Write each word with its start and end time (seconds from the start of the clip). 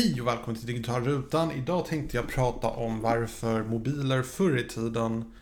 Hej 0.00 0.20
och 0.20 0.26
välkommen 0.26 0.56
till 0.56 0.66
Digitalrutan! 0.66 1.50
Idag 1.50 1.86
tänkte 1.86 2.16
jag 2.16 2.28
prata 2.28 2.68
om 2.68 3.00
varför 3.00 3.62
mobiler 3.62 4.22
förr 4.22 4.58
i 4.58 4.68
tiden 4.68 5.32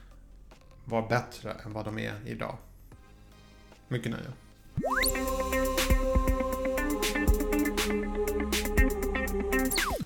var 0.84 1.08
bättre 1.08 1.52
än 1.64 1.72
vad 1.72 1.84
de 1.84 1.98
är 1.98 2.14
idag. 2.26 2.56
Mycket 3.88 4.10
nöje. 4.10 4.24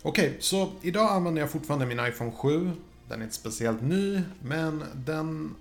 Okej, 0.03 0.37
så 0.41 0.73
idag 0.83 1.11
använder 1.11 1.43
jag 1.43 1.51
fortfarande 1.51 1.87
min 1.87 2.07
iPhone 2.07 2.33
7. 2.33 2.71
Den 3.09 3.21
är 3.21 3.25
inte 3.25 3.37
speciellt 3.37 3.83
ny, 3.83 4.23
men 4.43 4.85
den 4.95 5.55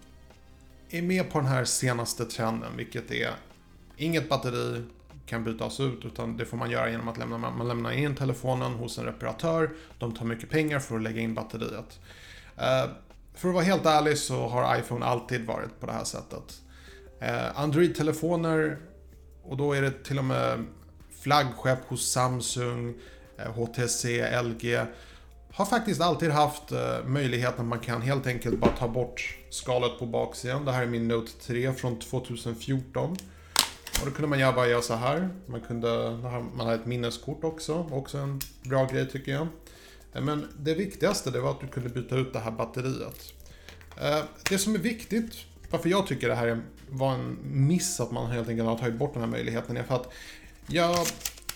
är 0.90 1.02
med 1.02 1.32
på 1.32 1.40
den 1.40 1.48
här 1.48 1.66
senaste 1.66 2.26
trenden, 2.26 2.78
vilket 2.78 3.12
är 3.12 3.32
inget 3.98 4.30
batteri 4.30 4.84
kan 5.32 5.44
bytas 5.44 5.80
ut, 5.80 6.06
utan 6.06 6.38
det 6.38 6.46
får 6.46 6.58
man 6.58 6.72
göra 6.72 6.90
genom 6.90 7.08
att 7.08 7.18
lämna, 7.18 7.38
man 7.38 7.68
lämnar 7.68 7.92
in 7.92 8.16
telefonen 8.16 8.74
hos 8.74 8.98
en 8.98 9.06
reparatör. 9.06 9.70
De 10.00 10.14
tar 10.14 10.26
mycket 10.26 10.50
pengar 10.50 10.80
för 10.80 10.96
att 10.96 11.02
lägga 11.02 11.22
in 11.22 11.34
batteriet. 11.34 12.00
Eh, 12.58 12.90
för 13.36 13.48
att 13.48 13.54
vara 13.54 13.64
helt 13.64 13.86
ärlig 13.86 14.18
så 14.18 14.48
har 14.48 14.80
iPhone 14.80 15.06
alltid 15.06 15.46
varit 15.46 15.80
på 15.80 15.86
det 15.86 15.92
här 15.92 16.04
sättet. 16.04 16.62
Eh, 17.20 17.60
Android-telefoner, 17.60 18.78
och 19.44 19.58
då 19.58 19.74
är 19.74 19.82
det 19.82 20.04
till 20.04 20.18
och 20.18 20.26
med 20.26 20.66
flaggskepp 21.22 21.80
hos 21.88 22.12
Samsung, 22.12 22.94
eh, 23.38 23.52
HTC, 23.52 24.06
LG, 24.42 24.86
har 25.54 25.66
faktiskt 25.66 26.02
alltid 26.02 26.32
haft 26.32 26.72
möjligheten 27.06 27.62
att 27.62 27.68
man 27.68 27.80
kan 27.80 28.02
helt 28.02 28.28
enkelt 28.28 28.60
bara 28.60 28.72
ta 28.72 28.88
bort 28.88 29.38
skalet 29.50 30.00
på 30.00 30.06
baksidan. 30.06 30.66
Det 30.66 30.72
här 30.72 30.84
är 30.84 30.88
min 30.88 31.08
Note 31.08 31.32
3 31.32 31.74
från 31.74 32.00
2014. 32.00 33.18
Och 34.02 34.08
då 34.08 34.14
kunde 34.14 34.38
man 34.38 34.56
bara 34.56 34.68
göra 34.68 34.82
så 34.82 34.94
här. 34.94 35.30
Man 35.46 35.62
kunde, 35.62 36.18
man 36.54 36.68
hade 36.68 36.76
ett 36.76 36.86
minneskort 36.86 37.44
också, 37.44 37.90
också 37.92 38.18
en 38.18 38.40
bra 38.64 38.86
grej 38.86 39.10
tycker 39.10 39.32
jag. 39.32 39.48
Eh, 40.14 40.22
men 40.22 40.48
det 40.60 40.74
viktigaste 40.74 41.32
det 41.32 41.40
var 41.40 41.52
att 41.52 41.62
du 41.62 41.68
kunde 41.68 41.90
byta 41.90 42.16
ut 42.16 42.34
det 42.34 42.40
här 42.40 42.52
batteriet. 42.52 43.34
Eh, 44.02 44.24
det 44.50 44.58
som 44.58 44.76
är 44.76 44.80
viktigt, 44.80 45.36
varför 45.70 45.90
jag 45.90 46.08
tycker 46.08 46.30
det 46.30 46.36
här 46.36 46.62
var 46.90 47.14
en 47.14 47.38
miss 47.44 48.00
att 48.00 48.12
man 48.12 48.32
helt 48.32 48.50
enkelt 48.50 48.68
har 48.68 48.78
tagit 48.78 48.96
bort 48.96 49.14
den 49.14 49.24
här 49.24 49.30
möjligheten, 49.30 49.78
är 49.78 49.84
för 49.84 49.96
att 49.96 50.14
jag 50.68 51.08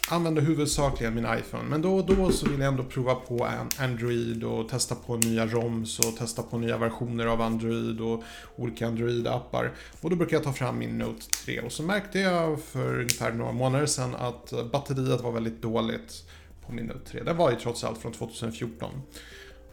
använder 0.09 0.41
huvudsakligen 0.41 1.15
min 1.15 1.27
iPhone. 1.39 1.63
Men 1.63 1.81
då 1.81 1.95
och 1.95 2.15
då 2.15 2.31
så 2.31 2.49
vill 2.49 2.59
jag 2.59 2.67
ändå 2.67 2.83
prova 2.83 3.15
på 3.15 3.47
Android 3.77 4.43
och 4.43 4.69
testa 4.69 4.95
på 4.95 5.15
nya 5.17 5.45
ROMs 5.45 5.99
och 5.99 6.17
testa 6.17 6.43
på 6.43 6.57
nya 6.57 6.77
versioner 6.77 7.25
av 7.25 7.41
Android 7.41 8.01
och 8.01 8.23
olika 8.55 8.87
Android-appar. 8.87 9.71
Och 10.01 10.09
då 10.09 10.15
brukar 10.15 10.37
jag 10.37 10.43
ta 10.43 10.53
fram 10.53 10.77
min 10.77 10.97
Note 10.97 11.29
3 11.45 11.61
och 11.61 11.71
så 11.71 11.83
märkte 11.83 12.19
jag 12.19 12.61
för 12.61 12.99
ungefär 12.99 13.31
några 13.31 13.51
månader 13.51 13.85
sedan 13.85 14.15
att 14.15 14.51
eh, 14.51 14.65
batteriet 14.65 15.21
var 15.21 15.31
väldigt 15.31 15.61
dåligt 15.61 16.29
på 16.65 16.73
min 16.73 16.85
Note 16.85 17.11
3. 17.11 17.23
Den 17.23 17.37
var 17.37 17.51
ju 17.51 17.55
trots 17.55 17.83
allt 17.83 17.97
från 17.97 18.11
2014. 18.11 19.01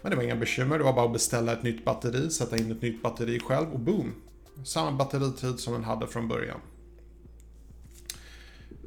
Men 0.03 0.11
det 0.11 0.17
var 0.17 0.23
inga 0.23 0.37
bekymmer, 0.37 0.79
det 0.79 0.85
var 0.85 0.93
bara 0.93 1.07
att 1.07 1.13
beställa 1.13 1.53
ett 1.53 1.63
nytt 1.63 1.85
batteri, 1.85 2.31
sätta 2.31 2.57
in 2.57 2.73
ett 2.73 2.83
nytt 2.83 3.03
batteri 3.03 3.41
själv 3.41 3.73
och 3.73 3.81
boom! 3.81 4.15
Samma 4.65 4.93
batteritid 4.93 5.61
som 5.61 5.73
den 5.73 5.85
hade 5.85 6.07
från 6.07 6.29
början. 6.29 6.61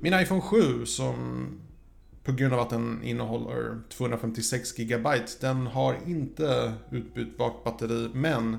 Min 0.06 0.14
iPhone 0.14 0.42
7 0.42 0.86
som 0.86 1.48
på 2.23 2.31
grund 2.31 2.53
av 2.53 2.59
att 2.59 2.70
den 2.70 3.03
innehåller 3.03 3.81
256 3.89 4.72
GB, 4.78 5.09
den 5.42 5.67
har 5.67 5.97
inte 6.08 6.73
utbytbart 6.92 7.64
batteri, 7.64 8.09
men 8.14 8.58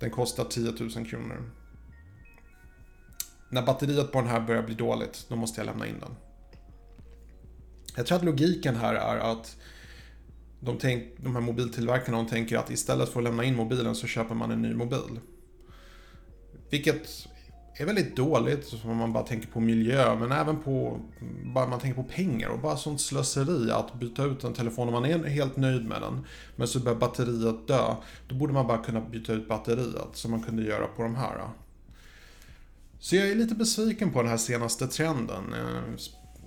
den 0.00 0.10
kostar 0.10 0.44
10 0.44 0.72
000 0.80 1.06
kronor. 1.06 1.50
När 3.48 3.62
batteriet 3.62 4.12
på 4.12 4.20
den 4.20 4.30
här 4.30 4.40
börjar 4.40 4.62
bli 4.62 4.74
dåligt, 4.74 5.26
då 5.28 5.36
måste 5.36 5.60
jag 5.60 5.66
lämna 5.66 5.86
in 5.86 5.98
den. 6.00 6.16
Jag 7.96 8.06
tror 8.06 8.18
att 8.18 8.24
logiken 8.24 8.76
här 8.76 8.94
är 8.94 9.18
att 9.18 9.56
de, 10.60 10.78
tänk, 10.78 11.04
de 11.16 11.34
här 11.34 11.42
mobiltillverkarna 11.42 12.16
de 12.16 12.26
tänker 12.26 12.58
att 12.58 12.70
istället 12.70 13.08
för 13.08 13.20
att 13.20 13.24
lämna 13.24 13.44
in 13.44 13.56
mobilen 13.56 13.94
så 13.94 14.06
köper 14.06 14.34
man 14.34 14.50
en 14.50 14.62
ny 14.62 14.74
mobil. 14.74 15.20
Vilket 16.70 17.28
är 17.82 17.86
väldigt 17.86 18.16
dåligt 18.16 18.74
om 18.84 18.96
man 18.96 19.12
bara 19.12 19.24
tänker 19.24 19.48
på 19.48 19.60
miljö, 19.60 20.14
men 20.14 20.32
även 20.32 20.56
på, 20.56 21.00
bara 21.54 21.66
man 21.66 21.80
tänker 21.80 22.02
på 22.02 22.08
pengar 22.08 22.48
och 22.48 22.58
bara 22.58 22.76
sånt 22.76 23.00
slöseri 23.00 23.70
att 23.70 23.94
byta 23.94 24.24
ut 24.24 24.44
en 24.44 24.52
telefon 24.52 24.88
om 24.88 24.94
man 24.94 25.04
är 25.04 25.28
helt 25.28 25.56
nöjd 25.56 25.84
med 25.84 26.02
den, 26.02 26.26
men 26.56 26.68
så 26.68 26.80
börjar 26.80 26.98
batteriet 26.98 27.68
dö. 27.68 27.94
Då 28.28 28.34
borde 28.34 28.52
man 28.52 28.66
bara 28.66 28.78
kunna 28.78 29.00
byta 29.00 29.32
ut 29.32 29.48
batteriet 29.48 30.08
som 30.12 30.30
man 30.30 30.42
kunde 30.42 30.62
göra 30.62 30.86
på 30.86 31.02
de 31.02 31.16
här. 31.16 31.40
Så 32.98 33.16
jag 33.16 33.28
är 33.28 33.34
lite 33.34 33.54
besviken 33.54 34.12
på 34.12 34.22
den 34.22 34.30
här 34.30 34.36
senaste 34.36 34.86
trenden. 34.86 35.54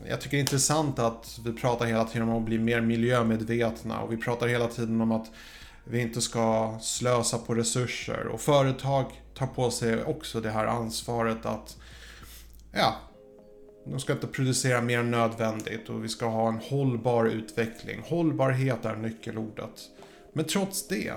Jag 0.08 0.22
tycker 0.22 0.32
det 0.32 0.38
är 0.38 0.42
intressant 0.42 1.00
att 1.00 1.40
vi 1.46 1.54
pratar 1.54 1.86
hela 1.86 2.06
tiden 2.06 2.30
om 2.30 2.38
att 2.38 2.46
bli 2.46 2.60
mer 2.60 2.82
miljömedvetna 2.82 4.02
och 4.02 4.12
vi 4.12 4.18
pratar 4.18 4.48
hela 4.48 4.68
tiden 4.68 5.02
om 5.02 5.12
att 5.12 5.32
vi 5.90 6.02
inte 6.02 6.22
ska 6.22 6.78
slösa 6.82 7.38
på 7.38 7.56
resurser 7.56 8.28
och 8.28 8.42
företag 8.42 9.22
tar 9.34 9.48
på 9.48 9.72
sig 9.72 10.04
också 10.04 10.42
det 10.42 10.50
här 10.50 10.66
ansvaret 10.66 11.46
att 11.46 11.78
ja, 12.72 12.96
de 13.86 14.00
ska 14.00 14.14
inte 14.14 14.28
producera 14.28 14.82
mer 14.82 15.00
än 15.00 15.12
nödvändigt 15.12 15.90
och 15.90 16.04
vi 16.04 16.10
ska 16.10 16.26
ha 16.26 16.48
en 16.48 16.60
hållbar 16.60 17.26
utveckling. 17.26 18.02
Hållbarhet 18.06 18.86
är 18.86 18.96
nyckelordet. 18.96 19.82
Men 20.34 20.46
trots 20.46 20.88
det 20.88 21.14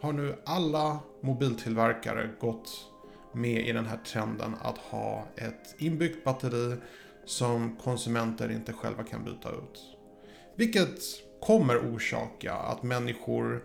har 0.00 0.12
nu 0.12 0.34
alla 0.44 0.98
mobiltillverkare 1.22 2.30
gått 2.40 2.70
med 3.32 3.68
i 3.68 3.72
den 3.72 3.86
här 3.86 3.98
trenden 4.06 4.54
att 4.62 4.78
ha 4.78 5.24
ett 5.36 5.74
inbyggt 5.78 6.24
batteri 6.24 6.76
som 7.24 7.76
konsumenter 7.76 8.50
inte 8.50 8.72
själva 8.72 9.02
kan 9.02 9.24
byta 9.24 9.48
ut. 9.48 9.80
Vilket 10.56 10.98
kommer 11.40 11.78
orsaka 11.78 12.54
att 12.54 12.82
människor 12.82 13.62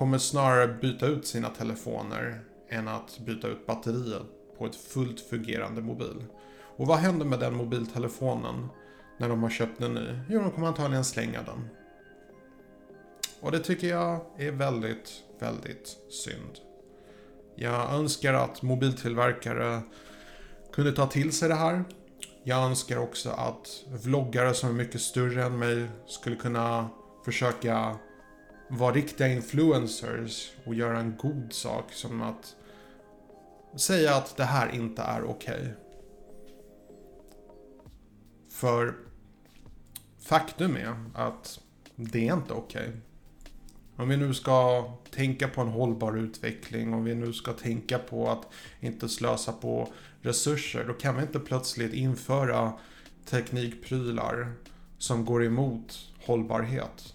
kommer 0.00 0.18
snarare 0.18 0.68
byta 0.68 1.06
ut 1.06 1.26
sina 1.26 1.48
telefoner 1.48 2.40
än 2.68 2.88
att 2.88 3.18
byta 3.18 3.48
ut 3.48 3.66
batteriet 3.66 4.22
på 4.58 4.66
ett 4.66 4.76
fullt 4.76 5.20
fungerande 5.20 5.80
mobil. 5.80 6.24
Och 6.76 6.86
vad 6.86 6.98
händer 6.98 7.26
med 7.26 7.40
den 7.40 7.56
mobiltelefonen 7.56 8.68
när 9.18 9.28
de 9.28 9.42
har 9.42 9.50
köpt 9.50 9.80
en 9.80 9.94
ny? 9.94 10.18
Jo, 10.28 10.40
de 10.40 10.50
kommer 10.50 10.66
antagligen 10.66 11.04
slänga 11.04 11.42
den. 11.42 11.68
Och 13.40 13.52
det 13.52 13.58
tycker 13.58 13.88
jag 13.88 14.20
är 14.38 14.50
väldigt, 14.50 15.12
väldigt 15.38 15.96
synd. 16.10 16.58
Jag 17.56 17.92
önskar 17.94 18.34
att 18.34 18.62
mobiltillverkare 18.62 19.80
kunde 20.72 20.92
ta 20.92 21.06
till 21.06 21.32
sig 21.32 21.48
det 21.48 21.54
här. 21.54 21.84
Jag 22.44 22.64
önskar 22.64 22.98
också 22.98 23.30
att 23.30 23.84
vloggare 23.86 24.54
som 24.54 24.68
är 24.68 24.74
mycket 24.74 25.00
större 25.00 25.44
än 25.44 25.58
mig 25.58 25.90
skulle 26.06 26.36
kunna 26.36 26.88
försöka 27.24 27.96
vara 28.70 28.94
riktiga 28.94 29.28
influencers 29.28 30.52
och 30.64 30.74
göra 30.74 31.00
en 31.00 31.16
god 31.16 31.52
sak 31.52 31.92
som 31.92 32.22
att 32.22 32.56
säga 33.76 34.14
att 34.14 34.36
det 34.36 34.44
här 34.44 34.74
inte 34.74 35.02
är 35.02 35.24
okej. 35.24 35.60
Okay. 35.60 35.72
För 38.50 38.94
faktum 40.20 40.76
är 40.76 40.94
att 41.14 41.60
det 41.96 42.28
är 42.28 42.34
inte 42.34 42.52
okej. 42.52 42.88
Okay. 42.88 43.00
Om 43.96 44.08
vi 44.08 44.16
nu 44.16 44.34
ska 44.34 44.84
tänka 45.10 45.48
på 45.48 45.60
en 45.60 45.68
hållbar 45.68 46.16
utveckling, 46.16 46.94
om 46.94 47.04
vi 47.04 47.14
nu 47.14 47.32
ska 47.32 47.52
tänka 47.52 47.98
på 47.98 48.30
att 48.30 48.46
inte 48.80 49.08
slösa 49.08 49.52
på 49.52 49.88
resurser, 50.20 50.84
då 50.84 50.92
kan 50.92 51.16
vi 51.16 51.22
inte 51.22 51.40
plötsligt 51.40 51.92
införa 51.92 52.72
teknikprylar 53.24 54.52
som 54.98 55.24
går 55.24 55.44
emot 55.44 55.98
hållbarhet. 56.24 57.14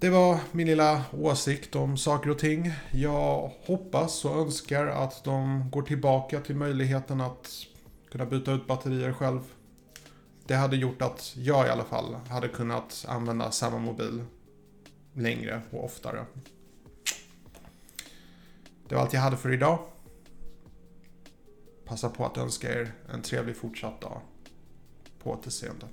Det 0.00 0.10
var 0.10 0.38
min 0.52 0.66
lilla 0.66 1.04
åsikt 1.12 1.76
om 1.76 1.96
saker 1.96 2.30
och 2.30 2.38
ting. 2.38 2.72
Jag 2.90 3.52
hoppas 3.66 4.24
och 4.24 4.36
önskar 4.36 4.86
att 4.86 5.24
de 5.24 5.70
går 5.70 5.82
tillbaka 5.82 6.40
till 6.40 6.56
möjligheten 6.56 7.20
att 7.20 7.48
kunna 8.10 8.26
byta 8.26 8.52
ut 8.52 8.66
batterier 8.66 9.12
själv. 9.12 9.40
Det 10.46 10.54
hade 10.54 10.76
gjort 10.76 11.02
att 11.02 11.32
jag 11.36 11.66
i 11.66 11.70
alla 11.70 11.84
fall 11.84 12.14
hade 12.28 12.48
kunnat 12.48 13.04
använda 13.08 13.50
samma 13.50 13.78
mobil 13.78 14.24
längre 15.12 15.62
och 15.70 15.84
oftare. 15.84 16.24
Det 18.88 18.94
var 18.94 19.02
allt 19.02 19.12
jag 19.12 19.20
hade 19.20 19.36
för 19.36 19.52
idag. 19.52 19.78
Passa 21.84 22.08
på 22.08 22.26
att 22.26 22.38
önska 22.38 22.80
er 22.80 22.92
en 23.12 23.22
trevlig 23.22 23.56
fortsatt 23.56 24.00
dag. 24.00 24.20
På 25.22 25.30
återseende. 25.30 25.86